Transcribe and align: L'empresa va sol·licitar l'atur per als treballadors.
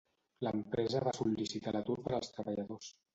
L'empresa 0.45 1.01
va 1.07 1.13
sol·licitar 1.17 1.73
l'atur 1.75 1.99
per 2.09 2.15
als 2.21 2.33
treballadors. 2.39 2.89